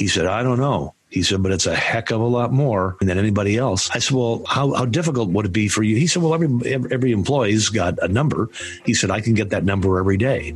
[0.00, 0.94] He said, I don't know.
[1.10, 3.90] He said, but it's a heck of a lot more than anybody else.
[3.90, 5.96] I said, well, how, how difficult would it be for you?
[5.96, 6.48] He said, well, every,
[6.90, 8.48] every employee's got a number.
[8.86, 10.52] He said, I can get that number every day.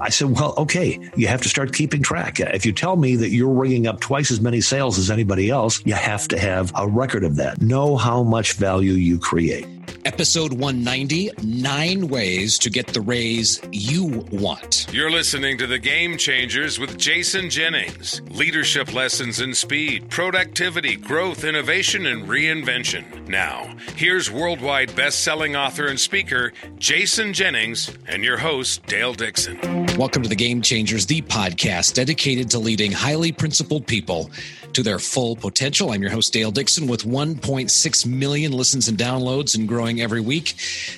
[0.00, 2.40] I said, well, okay, you have to start keeping track.
[2.40, 5.84] If you tell me that you're ringing up twice as many sales as anybody else,
[5.84, 7.60] you have to have a record of that.
[7.60, 9.66] Know how much value you create.
[10.04, 14.86] Episode 190 Nine Ways to Get the Raise You Want.
[14.92, 18.22] You're listening to The Game Changers with Jason Jennings.
[18.30, 23.28] Leadership lessons in speed, productivity, growth, innovation, and reinvention.
[23.28, 29.87] Now, here's worldwide best selling author and speaker, Jason Jennings, and your host, Dale Dixon.
[29.98, 34.30] Welcome to The Game Changers, the podcast dedicated to leading highly principled people
[34.72, 35.90] to their full potential.
[35.90, 40.54] I'm your host, Dale Dixon, with 1.6 million listens and downloads and growing every week.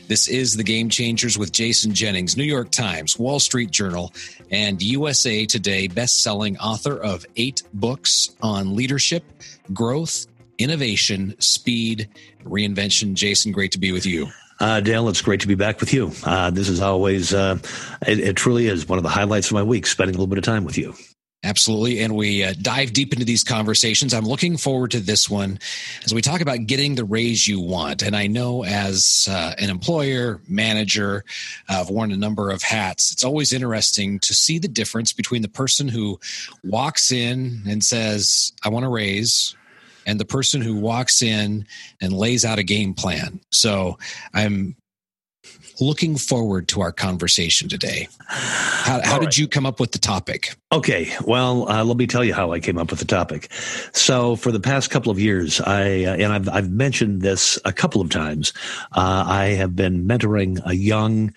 [0.07, 4.13] This is The Game Changers with Jason Jennings, New York Times, Wall Street Journal,
[4.51, 9.25] and USA Today best-selling author of eight books on leadership,
[9.73, 10.27] growth,
[10.59, 12.11] innovation, speed,
[12.45, 13.15] reinvention.
[13.15, 14.29] Jason, great to be with you.
[14.61, 16.13] Uh, Dale, it's great to be back with you.
[16.23, 17.59] Uh, this is always, uh,
[18.07, 20.37] it, it, truly is one of the highlights of my week, spending a little bit
[20.37, 20.95] of time with you.
[21.43, 22.01] Absolutely.
[22.01, 24.13] And we uh, dive deep into these conversations.
[24.13, 25.59] I'm looking forward to this one
[26.05, 28.03] as we talk about getting the raise you want.
[28.03, 31.25] And I know as uh, an employer, manager,
[31.67, 33.11] uh, I've worn a number of hats.
[33.11, 36.21] It's always interesting to see the difference between the person who
[36.63, 39.57] walks in and says, I want a raise,
[40.07, 41.67] and the person who walks in
[42.01, 43.41] and lays out a game plan.
[43.51, 43.99] So
[44.35, 44.77] I'm
[45.81, 48.09] looking forward to our conversation today.
[48.29, 50.55] How, how did you come up with the topic?
[50.73, 53.53] Okay, well, uh, let me tell you how I came up with the topic.
[53.93, 57.73] So, for the past couple of years, I uh, and I've I've mentioned this a
[57.73, 58.53] couple of times.
[58.93, 61.33] Uh, I have been mentoring a young,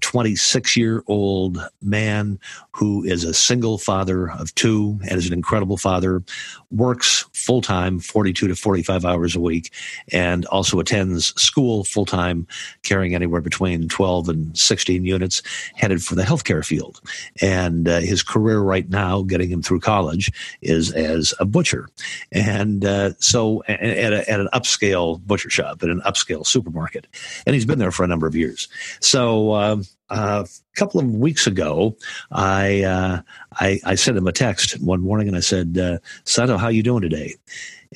[0.00, 2.38] 26 year old man
[2.70, 6.22] who is a single father of two and is an incredible father,
[6.70, 9.72] works full time, 42 to 45 hours a week,
[10.12, 12.46] and also attends school full time,
[12.82, 15.42] carrying anywhere between 12 and 16 units,
[15.74, 17.00] headed for the healthcare field.
[17.40, 21.88] And uh, his career right now, getting him through college, is as a butcher.
[22.30, 27.06] And uh, so at, a, at, an upscale butcher shop, at an upscale supermarket.
[27.46, 28.68] And he's been there for a number of years.
[29.00, 31.96] So um, uh, a couple of weeks ago,
[32.30, 33.22] I, uh,
[33.54, 36.82] I, I sent him a text one morning and I said, uh, Santo, how you
[36.82, 37.36] doing today?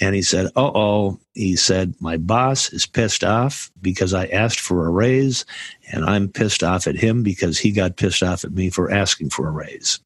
[0.01, 4.61] And he said, "Oh, oh." He said, "My boss is pissed off because I asked
[4.61, 5.45] for a raise,
[5.93, 9.31] and I'm pissed off at him because he got pissed off at me for asking
[9.31, 10.01] for a raise."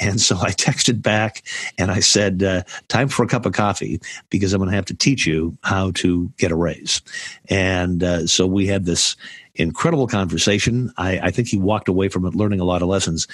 [0.00, 1.42] And so I texted back
[1.78, 4.00] and I said, uh, time for a cup of coffee
[4.30, 7.00] because I'm going to have to teach you how to get a raise.
[7.48, 9.16] And uh, so we had this
[9.54, 10.92] incredible conversation.
[10.96, 13.28] I, I, think he walked away from it learning a lot of lessons.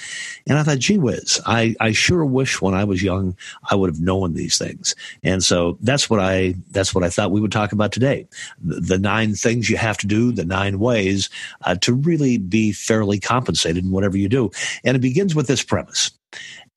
[0.47, 3.37] And I thought, gee whiz, I, I sure wish when I was young
[3.71, 4.97] I would have known these things.
[5.23, 8.27] And so that's what I that's what I thought we would talk about today.
[8.61, 11.31] The, the nine things you have to do, the nine ways
[11.63, 14.51] uh, to really be fairly compensated in whatever you do.
[14.85, 16.11] And it begins with this premise.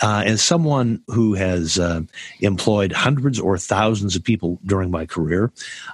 [0.02, 2.02] Uh, as someone who has uh,
[2.40, 5.52] employed hundreds or thousands of people during my career,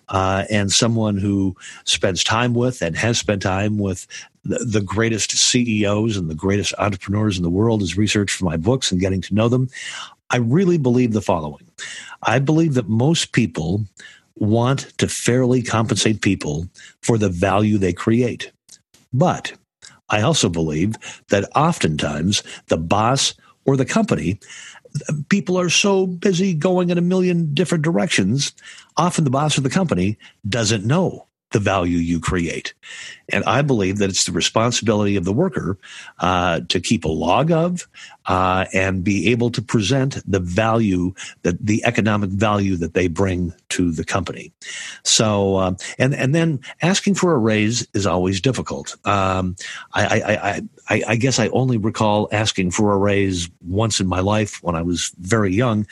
[0.09, 4.07] uh, and someone who spends time with and has spent time with
[4.43, 8.55] the, the, greatest CEOs and the greatest entrepreneurs in the world as research for my
[8.55, 9.67] books and getting to know them,
[10.29, 11.67] I really believe the following.
[12.23, 13.85] I believe that most people
[14.35, 16.67] want to fairly compensate people
[17.01, 18.51] for the value they create.
[19.13, 19.53] But
[20.09, 20.95] I also believe
[21.29, 23.33] that oftentimes the boss
[23.67, 24.39] or the company,
[25.29, 28.53] people are so busy going in a million different directions.
[28.95, 30.17] Often the boss of the company
[30.47, 32.73] doesn't know the value you create.
[33.29, 35.77] And I believe that it's the responsibility of the worker
[36.19, 37.87] uh, to keep a log of
[38.25, 41.13] uh, and be able to present the value
[41.43, 44.51] that the economic value that they bring to the company.
[45.03, 48.97] So, uh, and and then asking for a raise is always difficult.
[49.05, 49.55] Um,
[49.93, 54.21] I, I, I, I guess I only recall asking for a raise once in my
[54.21, 55.85] life when I was very young.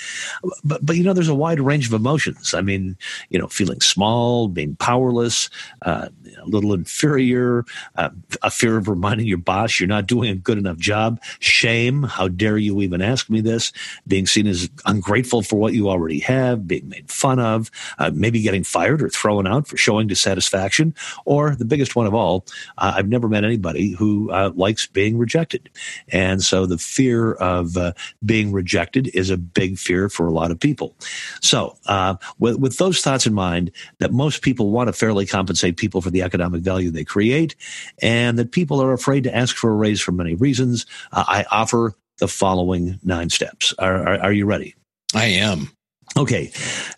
[0.63, 2.53] But but you know, there's a wide range of emotions.
[2.53, 2.97] I mean,
[3.29, 5.49] you know, feeling small, being powerless,
[5.81, 6.09] uh,
[6.41, 7.65] a little inferior,
[7.97, 8.09] uh,
[8.41, 12.03] a fear of reminding your boss you're not doing a good enough job, shame.
[12.03, 13.73] How dare you even ask me this?
[14.07, 17.69] Being seen as ungrateful for what you already have, being made fun of,
[17.99, 20.93] uh, maybe getting fired or thrown out for showing dissatisfaction,
[21.25, 22.45] or the biggest one of all,
[22.77, 24.51] uh, I've never met anybody who uh,
[24.87, 25.69] being rejected.
[26.09, 27.93] And so the fear of uh,
[28.25, 30.95] being rejected is a big fear for a lot of people.
[31.41, 35.77] So uh, with, with those thoughts in mind, that most people want to fairly compensate
[35.77, 37.55] people for the economic value they create,
[38.01, 41.45] and that people are afraid to ask for a raise for many reasons, uh, I
[41.51, 43.73] offer the following nine steps.
[43.77, 44.75] Are, are, are you ready?
[45.13, 45.69] I am.
[46.17, 46.51] Okay.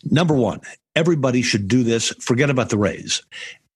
[0.04, 0.60] Number one,
[0.98, 2.08] everybody should do this.
[2.20, 3.22] Forget about the raise.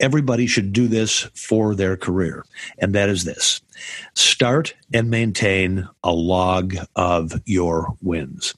[0.00, 2.44] Everybody should do this for their career.
[2.78, 3.60] And that is this
[4.14, 8.54] start and maintain a log of your wins.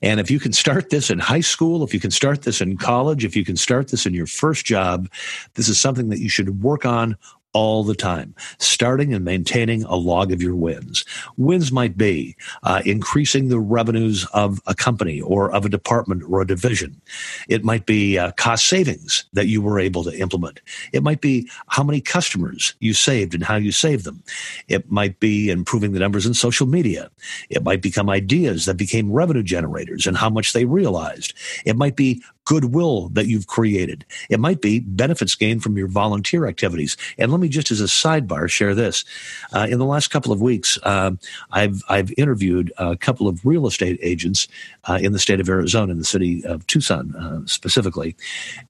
[0.00, 2.78] And if you can start this in high school, if you can start this in
[2.78, 5.10] college, if you can start this in your first job,
[5.54, 7.18] this is something that you should work on
[7.56, 11.06] all the time, starting and maintaining a log of your wins.
[11.38, 16.42] Wins might be uh, increasing the revenues of a company or of a department or
[16.42, 17.00] a division.
[17.48, 20.60] It might be uh, cost savings that you were able to implement.
[20.92, 24.22] It might be how many customers you saved and how you saved them.
[24.68, 27.10] It might be improving the numbers in social media.
[27.48, 31.32] It might become ideas that became revenue generators and how much they realized.
[31.64, 34.06] It might be goodwill that you've created.
[34.30, 36.96] It might be benefits gained from your volunteer activities.
[37.18, 39.04] And let me just as a sidebar share this.
[39.52, 41.10] Uh, in the last couple of weeks, uh,
[41.50, 44.48] I've, I've interviewed a couple of real estate agents
[44.84, 48.16] uh, in the state of Arizona, in the city of Tucson uh, specifically.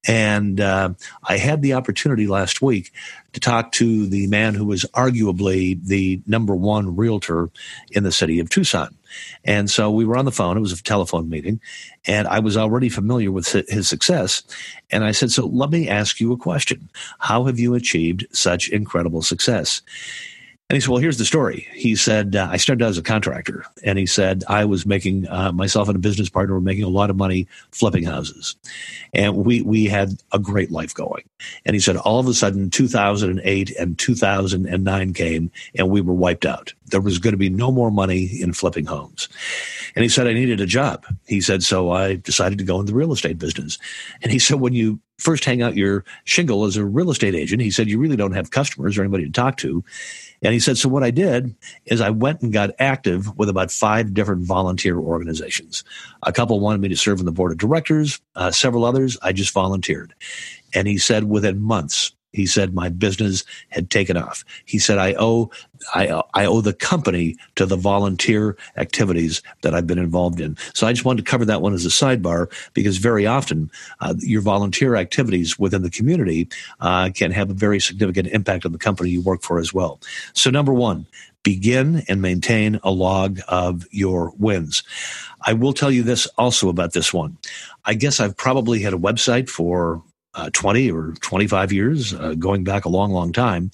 [0.09, 2.93] And uh, I had the opportunity last week
[3.35, 7.51] to talk to the man who was arguably the number one realtor
[7.91, 8.97] in the city of Tucson.
[9.45, 10.57] And so we were on the phone.
[10.57, 11.61] It was a telephone meeting,
[12.07, 14.43] and I was already familiar with his success.
[14.91, 16.91] And I said, So let me ask you a question.
[17.19, 19.83] How have you achieved such incredible success?
[20.69, 21.69] And he said, Well, here's the story.
[21.75, 23.65] He said, uh, I started out as a contractor.
[23.85, 26.89] And he said, I was making, uh, myself and a business partner were making a
[26.89, 28.57] lot of money flipping houses.
[29.15, 31.23] And we, we had a great life going.
[31.65, 36.45] And he said, All of a sudden, 2008 and 2009 came and we were wiped
[36.45, 36.75] out.
[36.87, 39.29] There was going to be no more money in flipping homes.
[39.95, 41.07] And he said, I needed a job.
[41.29, 43.79] He said, So I decided to go in the real estate business.
[44.21, 47.63] And he said, When you first hang out your shingle as a real estate agent,
[47.63, 49.85] he said, You really don't have customers or anybody to talk to.
[50.43, 51.55] And he said, So what I did
[51.87, 55.85] is I went and got active with about five different volunteer organizations.
[56.23, 59.33] A couple wanted me to serve on the board of directors, uh, several others, I
[59.33, 60.15] just volunteered.
[60.75, 64.45] And he said, within months, he said my business had taken off.
[64.67, 65.51] He said I owe
[65.95, 70.57] I, I owe the company to the volunteer activities that I've been involved in.
[70.75, 74.15] So I just wanted to cover that one as a sidebar because very often uh,
[74.19, 76.49] your volunteer activities within the community
[76.81, 80.01] uh, can have a very significant impact on the company you work for as well.
[80.33, 81.07] So number one,
[81.43, 84.83] begin and maintain a log of your wins.
[85.43, 87.39] I will tell you this also about this one.
[87.85, 90.03] I guess I've probably had a website for
[90.37, 93.71] uh, 20 or 25 years, uh, going back a long, long time.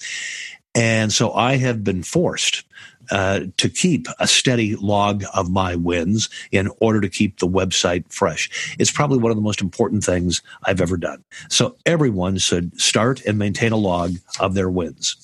[0.75, 2.65] And so I have been forced
[3.11, 8.11] uh, to keep a steady log of my wins in order to keep the website
[8.11, 8.77] fresh.
[8.79, 11.23] It's probably one of the most important things I've ever done.
[11.51, 15.17] So everyone should start and maintain a log of their wins.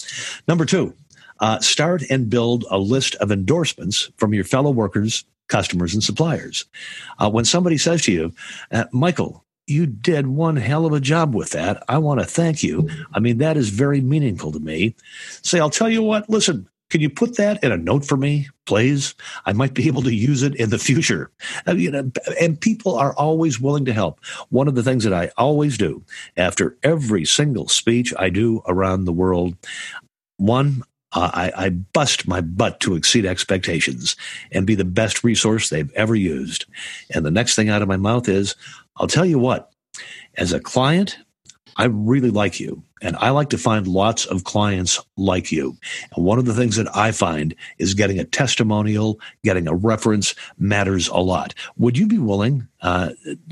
[0.46, 0.92] Number two,
[1.40, 6.66] uh, start and build a list of endorsements from your fellow workers, customers, and suppliers.
[7.18, 8.34] Uh, when somebody says to you,
[8.72, 11.82] uh, Michael, you did one hell of a job with that.
[11.88, 12.88] I want to thank you.
[13.12, 14.94] I mean, that is very meaningful to me.
[15.42, 18.48] Say, I'll tell you what, listen, can you put that in a note for me,
[18.64, 19.14] please?
[19.44, 21.30] I might be able to use it in the future.
[21.66, 22.10] Uh, you know,
[22.40, 24.24] and people are always willing to help.
[24.48, 26.02] One of the things that I always do
[26.36, 29.54] after every single speech I do around the world,
[30.38, 30.82] one,
[31.12, 34.14] uh, I, I, bust my butt to exceed expectations
[34.52, 36.66] and be the best resource they've ever used.
[37.14, 38.54] And the next thing out of my mouth is,
[38.96, 39.72] I'll tell you what,
[40.36, 41.18] as a client,
[41.78, 42.82] I really like you.
[43.00, 45.76] And I like to find lots of clients like you.
[46.16, 50.34] And one of the things that I find is getting a testimonial, getting a reference
[50.58, 51.54] matters a lot.
[51.76, 53.10] Would you be willing, uh,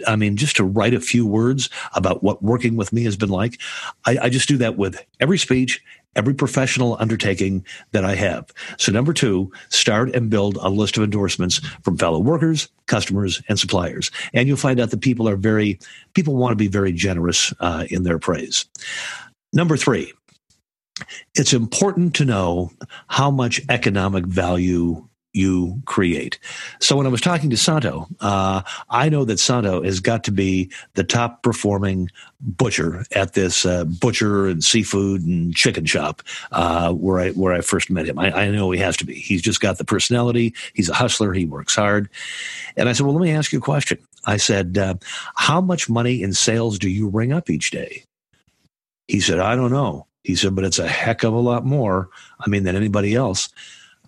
[0.09, 3.29] I mean, just to write a few words about what working with me has been
[3.29, 3.61] like?
[4.05, 5.81] I, I just do that with every speech,
[6.17, 8.53] every professional undertaking that I have.
[8.79, 13.59] So, number two, start and build a list of endorsements from fellow workers, customers, and
[13.59, 14.11] suppliers.
[14.35, 15.79] And you'll find out that people are very,
[16.15, 18.65] people want to be very generous uh, in their praise.
[19.53, 20.13] Number three,
[21.35, 22.73] it's important to know
[23.09, 26.39] how much economic value you create.
[26.81, 30.33] So when I was talking to Santo, uh, I know that Santo has got to
[30.33, 36.93] be the top performing butcher at this uh, butcher and seafood and chicken shop uh,
[36.93, 38.19] where I where I first met him.
[38.19, 39.15] I, I, know he has to be.
[39.15, 40.55] He's just got the personality.
[40.75, 41.33] He's a hustler.
[41.33, 42.09] He works hard.
[42.77, 43.99] And I said, well, let me ask you a question.
[44.27, 44.95] I said, uh,
[45.35, 48.05] how much money in sales do you ring up each day?
[49.09, 50.07] He said, I don't know.
[50.25, 52.09] He said, but it's a heck of a lot more.
[52.41, 53.49] I mean, than anybody else.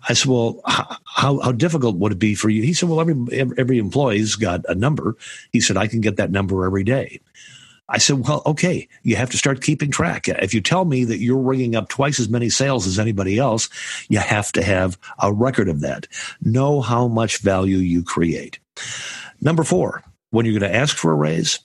[0.07, 2.63] I said, well, how, how difficult would it be for you?
[2.63, 3.15] He said, well, every,
[3.57, 5.17] every employee's got a number.
[5.51, 7.19] He said, I can get that number every day.
[7.91, 10.27] I said, well, okay, you have to start keeping track.
[10.27, 13.67] If you tell me that you're ringing up twice as many sales as anybody else,
[14.09, 16.07] you have to have a record of that.
[16.41, 18.59] Know how much value you create.
[19.41, 21.59] Number four, when you're going to ask for a raise,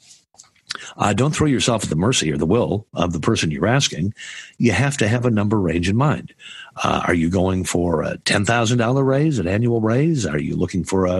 [0.96, 4.14] uh, don't throw yourself at the mercy or the will of the person you're asking.
[4.58, 6.34] You have to have a number range in mind.
[6.82, 10.26] Uh, are you going for a $10,000 raise, an annual raise?
[10.26, 11.18] Are you looking for a,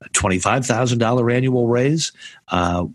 [0.00, 2.12] a $25,000 annual raise?
[2.48, 2.86] Uh,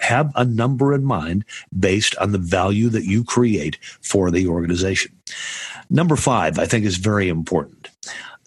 [0.00, 1.44] have a number in mind
[1.78, 5.12] based on the value that you create for the organization.
[5.90, 7.88] Number five, I think is very important.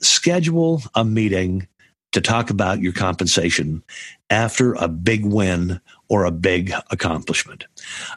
[0.02, 1.68] Schedule a meeting
[2.16, 3.84] to talk about your compensation
[4.30, 7.66] after a big win or a big accomplishment.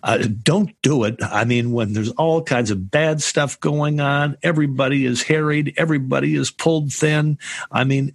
[0.04, 1.16] Uh, don't do it.
[1.20, 6.36] I mean, when there's all kinds of bad stuff going on, everybody is harried, everybody
[6.36, 7.38] is pulled thin.
[7.72, 8.14] I mean,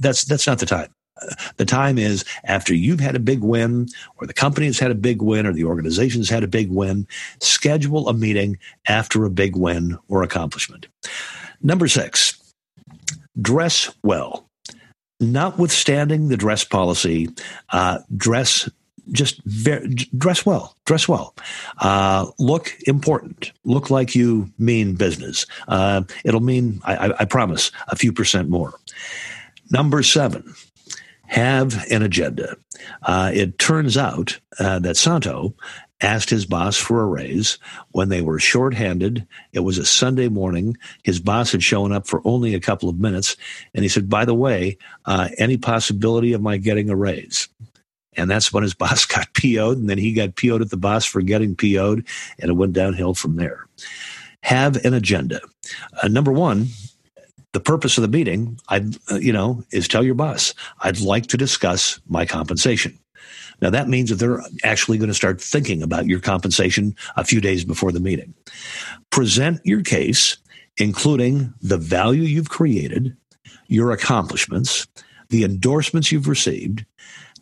[0.00, 0.90] that's that's not the time.
[1.56, 4.94] The time is after you've had a big win, or the company has had a
[4.94, 7.08] big win, or the organization has had a big win.
[7.40, 10.88] Schedule a meeting after a big win or accomplishment.
[11.62, 12.38] Number six,
[13.40, 14.45] dress well
[15.20, 17.28] notwithstanding the dress policy,
[17.70, 18.68] uh, dress
[19.12, 21.34] just very, dress well, dress well,
[21.78, 25.46] uh, look important, look like you mean business.
[25.68, 28.74] Uh, it'll mean, I, I, promise, a few percent more.
[29.70, 30.54] Number seven,
[31.26, 32.56] have an agenda.
[33.02, 35.54] Uh, it turns out uh, that Santo
[36.00, 37.58] asked his boss for a raise
[37.92, 39.26] when they were shorthanded.
[39.52, 40.76] It was a Sunday morning.
[41.04, 43.36] His boss had shown up for only a couple of minutes.
[43.74, 47.48] And he said, By the way, uh, any possibility of my getting a raise?
[48.16, 49.78] And that's when his boss got PO'd.
[49.78, 52.06] And then he got PO'd at the boss for getting PO'd.
[52.38, 53.66] And it went downhill from there.
[54.42, 55.40] Have an agenda.
[56.02, 56.68] Uh, number one,
[57.52, 61.28] the purpose of the meeting, I, uh, you know, is tell your boss, I'd like
[61.28, 62.98] to discuss my compensation.
[63.60, 67.40] Now, that means that they're actually going to start thinking about your compensation a few
[67.40, 68.34] days before the meeting.
[69.10, 70.36] Present your case,
[70.76, 73.16] including the value you've created,
[73.68, 74.86] your accomplishments,
[75.30, 76.84] the endorsements you've received,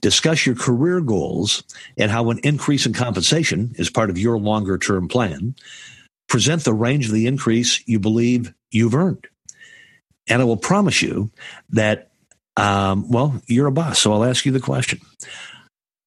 [0.00, 1.64] discuss your career goals
[1.96, 5.54] and how an increase in compensation is part of your longer term plan.
[6.28, 9.26] Present the range of the increase you believe you've earned.
[10.28, 11.30] And I will promise you
[11.70, 12.10] that,
[12.56, 13.98] um, well, you're a boss.
[13.98, 15.00] So I'll ask you the question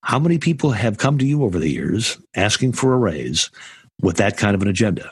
[0.07, 3.51] how many people have come to you over the years asking for a raise
[4.01, 5.11] with that kind of an agenda?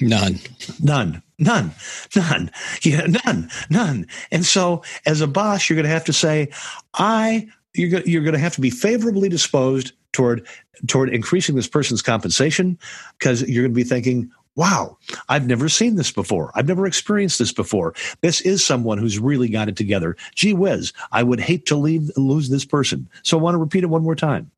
[0.00, 0.38] None.
[0.80, 1.24] None.
[1.40, 1.72] None.
[2.14, 2.52] None.
[2.82, 3.50] Yeah, none.
[3.68, 4.06] None.
[4.30, 6.50] And so as a boss, you're going to have to say,
[6.94, 10.46] I you're going, you're going to have to be favorably disposed toward
[10.86, 12.78] toward increasing this person's compensation
[13.18, 14.96] because you're going to be thinking wow,
[15.28, 16.50] I've never seen this before.
[16.54, 17.94] I've never experienced this before.
[18.22, 20.16] This is someone who's really got it together.
[20.34, 23.08] Gee whiz, I would hate to leave, lose this person.
[23.22, 24.50] So I want to repeat it one more time.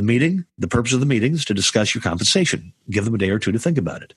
[0.00, 2.72] The meeting, the purpose of the meeting is to discuss your compensation.
[2.88, 4.14] Give them a day or two to think about it.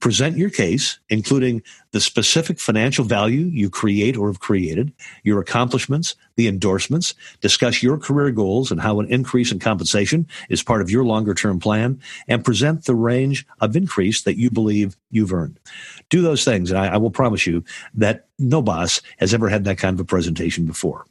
[0.00, 6.16] Present your case, including the specific financial value you create or have created, your accomplishments,
[6.36, 7.12] the endorsements,
[7.42, 11.34] discuss your career goals and how an increase in compensation is part of your longer
[11.34, 15.60] term plan, and present the range of increase that you believe you've earned.
[16.08, 17.62] Do those things, and I, I will promise you
[17.92, 21.04] that no boss has ever had that kind of a presentation before.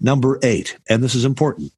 [0.00, 1.70] Number eight, and this is important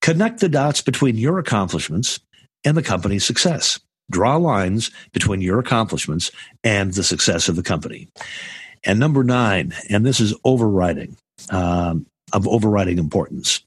[0.00, 2.20] Connect the dots between your accomplishments
[2.64, 3.78] and the company's success.
[4.10, 6.30] Draw lines between your accomplishments
[6.64, 8.08] and the success of the company.
[8.84, 11.16] And number nine, and this is overriding,
[11.50, 13.60] um, of overriding importance.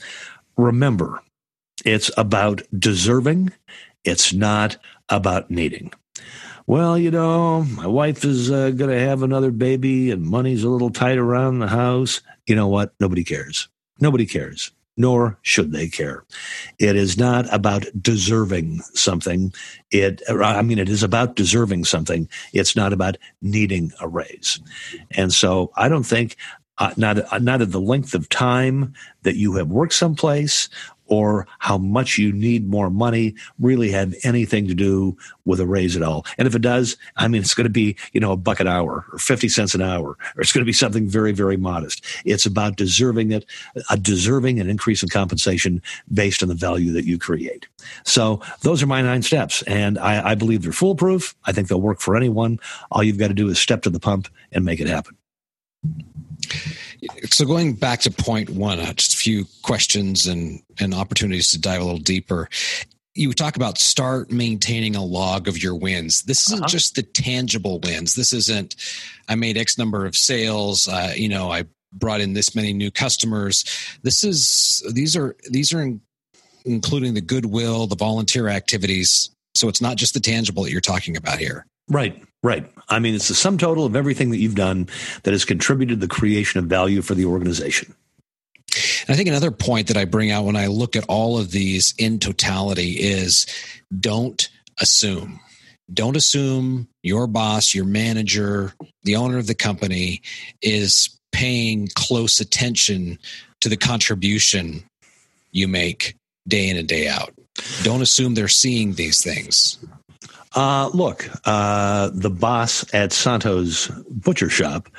[0.58, 1.22] Remember,
[1.86, 3.52] it's about deserving,
[4.04, 4.78] it's not
[5.10, 5.92] about needing.
[6.66, 10.70] Well, you know, my wife is uh, going to have another baby and money's a
[10.70, 12.22] little tight around the house.
[12.48, 12.94] You know what?
[13.00, 13.68] Nobody cares.
[14.00, 16.24] Nobody cares nor should they care.
[16.80, 19.54] It is not about deserving something.
[19.90, 22.28] It, I mean, it is about deserving something.
[22.54, 24.60] It's not about needing a raise.
[25.12, 26.36] And so I don't think
[26.78, 30.68] uh, not uh, not at the length of time that you have worked someplace
[31.12, 35.98] or how much you need more money really have anything to do with a raise
[35.98, 36.26] at all.
[36.38, 38.68] And if it does, I mean, it's going to be, you know, a buck an
[38.68, 42.06] hour or 50 cents an hour, or it's going to be something very, very modest.
[42.24, 43.46] It's about deserving it,
[43.90, 45.82] a deserving an increase in compensation
[46.14, 47.68] based on the value that you create.
[48.06, 49.64] So those are my nine steps.
[49.64, 51.36] And I, I believe they're foolproof.
[51.44, 52.58] I think they'll work for anyone.
[52.90, 55.18] All you've got to do is step to the pump and make it happen.
[57.30, 61.60] So going back to point one, uh, just a few questions and, and opportunities to
[61.60, 62.48] dive a little deeper.
[63.16, 66.22] You talk about start maintaining a log of your wins.
[66.24, 66.68] This isn't uh-huh.
[66.70, 68.16] just the tangible wins.
[68.16, 68.76] This isn't,
[69.28, 70.88] I made X number of sales.
[70.88, 73.66] Uh, you know, I brought in this many new customers.
[74.04, 76.02] This is, these are, these are in,
[76.64, 79.30] including the goodwill, the volunteer activities.
[79.56, 81.66] So it's not just the tangible that you're talking about here.
[81.90, 82.70] Right, right.
[82.90, 84.88] I mean, it's the sum total of everything that you've done
[85.24, 87.94] that has contributed to the creation of value for the organization.
[88.74, 91.52] And I think another point that I bring out when I look at all of
[91.52, 93.46] these in totality is
[94.00, 95.40] don't assume.
[95.94, 100.22] Don't assume your boss, your manager, the owner of the company
[100.62, 103.20] is paying close attention
[103.60, 104.84] to the contribution
[105.52, 106.16] you make
[106.48, 107.34] day in and day out.
[107.84, 109.78] Don't assume they're seeing these things.
[110.54, 114.90] Uh, look, uh, the boss at Santo's butcher shop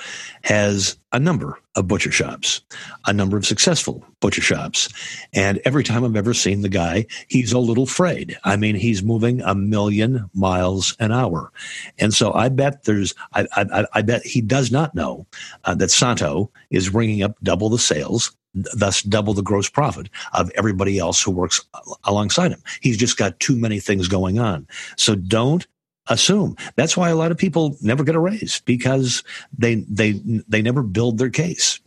[0.42, 2.62] has a number of butcher shops,
[3.06, 4.88] a number of successful butcher shops.
[5.34, 8.38] And every time I've ever seen the guy, he's a little frayed.
[8.44, 11.52] I mean, he's moving a million miles an hour.
[11.98, 15.26] And so I bet there's, I, I, I bet he does not know
[15.64, 20.50] uh, that Santo is bringing up double the sales thus double the gross profit of
[20.54, 21.60] everybody else who works
[22.04, 22.62] alongside him.
[22.80, 24.66] He's just got too many things going on.
[24.96, 25.66] So don't
[26.08, 26.56] assume.
[26.76, 29.22] That's why a lot of people never get a raise because
[29.56, 31.80] they they they never build their case.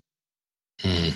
[0.82, 1.10] Hmm.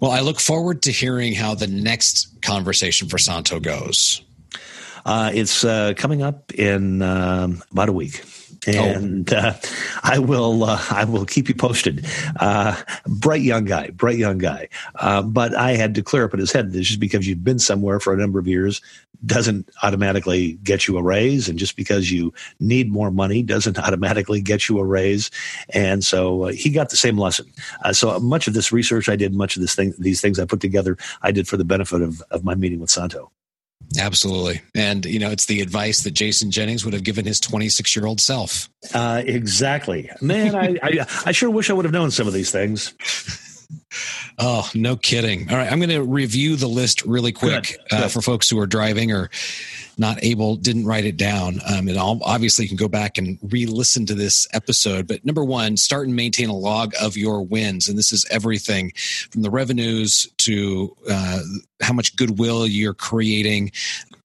[0.00, 4.22] Well, I look forward to hearing how the next conversation for Santo goes.
[5.06, 8.22] Uh, it's uh, coming up in um, about a week.
[8.66, 8.72] Oh.
[8.72, 9.54] and uh,
[10.02, 12.04] I will uh, I will keep you posted.
[12.40, 14.68] Uh, bright young guy, bright young guy.
[14.96, 17.60] Uh, but I had to clear up in his head that just because you've been
[17.60, 18.80] somewhere for a number of years
[19.26, 24.40] doesn't automatically get you a raise, and just because you need more money doesn't automatically
[24.40, 25.30] get you a raise.
[25.70, 27.46] And so uh, he got the same lesson.
[27.84, 30.44] Uh, so much of this research I did, much of this thing, these things I
[30.44, 33.30] put together, I did for the benefit of of my meeting with Santo.
[33.98, 34.60] Absolutely.
[34.74, 38.06] And, you know, it's the advice that Jason Jennings would have given his 26 year
[38.06, 38.68] old self.
[38.92, 40.10] Uh, exactly.
[40.20, 42.94] Man, I, I, I sure wish I would have known some of these things.
[44.38, 45.50] Oh, no kidding.
[45.50, 45.70] All right.
[45.70, 47.76] I'm going to review the list really quick.
[47.90, 49.30] Uh, for folks who are driving or
[49.98, 51.60] not able, didn't write it down.
[51.66, 55.06] Um, and I'll, obviously, you can go back and re listen to this episode.
[55.06, 57.88] But number one, start and maintain a log of your wins.
[57.88, 58.92] And this is everything
[59.30, 61.40] from the revenues to uh,
[61.80, 63.72] how much goodwill you're creating,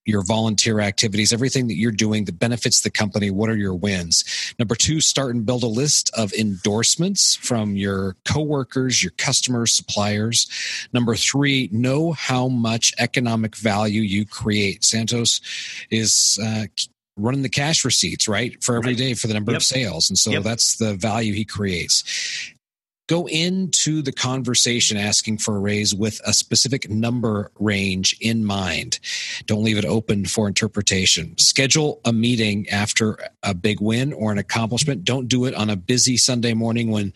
[0.06, 3.32] your volunteer activities, everything that you're doing that benefits the company.
[3.32, 4.54] What are your wins?
[4.60, 10.48] Number two, start and build a list of endorsements from your coworkers, your customers, suppliers.
[10.94, 14.84] Number three, know how much economic value you create.
[14.84, 15.40] Santos
[15.90, 16.66] is uh,
[17.16, 19.60] running the cash receipts right for every day for the number yep.
[19.60, 20.44] of sales and so yep.
[20.44, 22.53] that's the value he creates
[23.08, 29.00] go into the conversation asking for a raise with a specific number range in mind.
[29.46, 31.38] Don't leave it open for interpretation.
[31.38, 35.04] Schedule a meeting after a big win or an accomplishment.
[35.04, 37.14] Don't do it on a busy Sunday morning when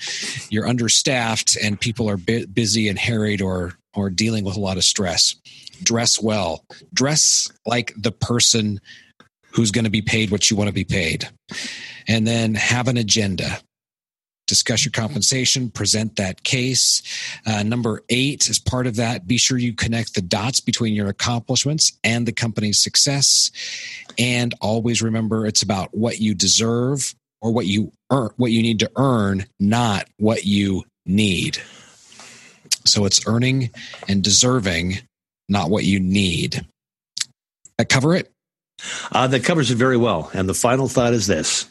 [0.50, 4.84] you're understaffed and people are busy and harried or or dealing with a lot of
[4.84, 5.36] stress.
[5.82, 6.64] Dress well.
[6.94, 8.80] Dress like the person
[9.52, 11.28] who's going to be paid what you want to be paid.
[12.08, 13.60] And then have an agenda
[14.48, 17.04] discuss your compensation, present that case.
[17.46, 21.10] Uh, number eight, as part of that, be sure you connect the dots between your
[21.10, 23.52] accomplishments and the company's success.
[24.18, 28.80] And always remember it's about what you deserve or what you earn, what you need
[28.80, 31.60] to earn, not what you need.
[32.86, 33.70] So it's earning
[34.08, 35.00] and deserving,
[35.50, 36.66] not what you need.
[37.78, 38.32] That cover it?
[39.12, 40.30] Uh, that covers it very well.
[40.34, 41.68] And the final thought is this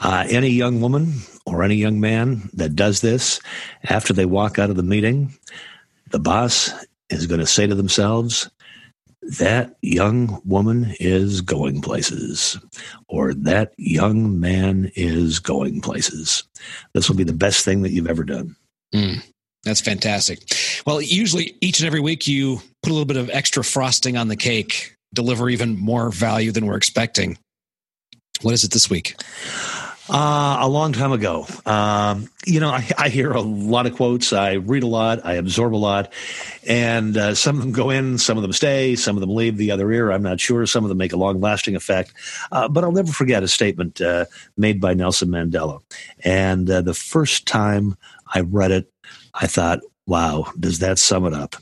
[0.00, 1.22] uh, any young woman
[1.54, 3.40] or any young man that does this,
[3.84, 5.34] after they walk out of the meeting,
[6.10, 6.70] the boss
[7.10, 8.50] is going to say to themselves,
[9.38, 12.58] that young woman is going places,
[13.08, 16.42] or that young man is going places.
[16.92, 18.56] This will be the best thing that you've ever done.
[18.92, 19.24] Mm,
[19.62, 20.40] that's fantastic.
[20.86, 24.26] Well, usually each and every week you put a little bit of extra frosting on
[24.28, 27.38] the cake, deliver even more value than we're expecting.
[28.40, 29.14] What is it this week?
[30.08, 31.46] Uh, a long time ago.
[31.64, 34.32] Um, you know, I, I, hear a lot of quotes.
[34.32, 35.24] I read a lot.
[35.24, 36.12] I absorb a lot.
[36.66, 39.56] And uh, some of them go in, some of them stay, some of them leave
[39.56, 40.10] the other ear.
[40.10, 40.66] I'm not sure.
[40.66, 42.12] Some of them make a long lasting effect.
[42.50, 44.24] Uh, but I'll never forget a statement uh,
[44.56, 45.80] made by Nelson Mandela.
[46.24, 47.96] And uh, the first time
[48.34, 48.90] I read it,
[49.34, 51.54] I thought, wow, does that sum it up?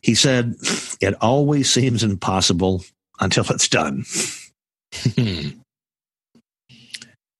[0.00, 0.54] He said,
[1.00, 2.84] It always seems impossible
[3.20, 4.04] until it's done.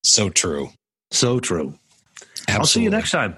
[0.02, 0.70] So true.
[1.10, 1.74] So true.
[2.48, 2.54] Absolutely.
[2.54, 3.36] I'll see you next time.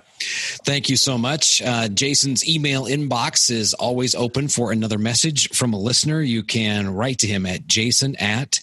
[0.64, 1.60] Thank you so much.
[1.62, 6.20] Uh, Jason's email inbox is always open for another message from a listener.
[6.20, 8.60] You can write to him at jason at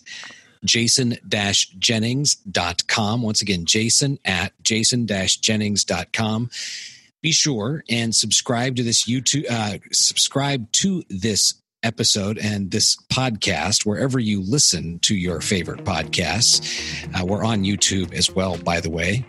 [0.65, 3.21] jason-jennings.com.
[3.21, 6.49] Once again, jason at jason-jennings.com.
[7.21, 13.85] Be sure and subscribe to this YouTube, uh, subscribe to this episode and this podcast
[13.85, 17.07] wherever you listen to your favorite podcasts.
[17.13, 19.25] Uh, we're on YouTube as well, by the way.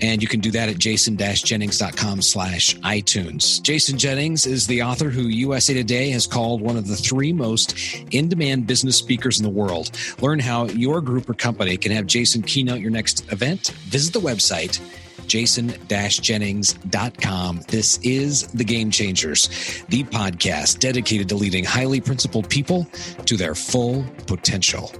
[0.00, 3.62] And you can do that at jason-jennings.com slash iTunes.
[3.62, 7.74] Jason Jennings is the author who USA Today has called one of the three most
[8.10, 9.90] in-demand business speakers in the world.
[10.20, 13.68] Learn how your group or company can have Jason keynote your next event.
[13.88, 14.80] Visit the website
[15.26, 17.60] jason-jennings.com.
[17.68, 19.48] This is The Game Changers,
[19.88, 22.86] the podcast dedicated to leading highly principled people
[23.26, 24.90] to their full potential.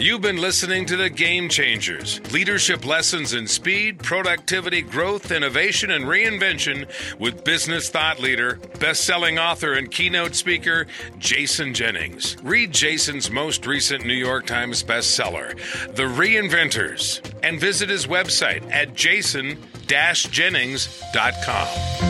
[0.00, 6.06] You've been listening to The Game Changers leadership lessons in speed, productivity, growth, innovation, and
[6.06, 6.88] reinvention
[7.18, 10.86] with business thought leader, best selling author, and keynote speaker,
[11.18, 12.38] Jason Jennings.
[12.42, 15.54] Read Jason's most recent New York Times bestseller,
[15.94, 19.58] The Reinventors, and visit his website at jason
[20.30, 22.09] jennings.com.